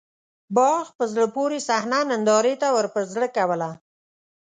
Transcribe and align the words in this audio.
باغ 0.55 0.85
په 0.97 1.03
زړه 1.11 1.25
پورې 1.35 1.57
صحنه 1.67 1.99
نندارې 2.11 2.53
ته 2.61 2.67
ورپه 2.75 2.99
زړه 3.13 3.27
کوله. 3.37 3.69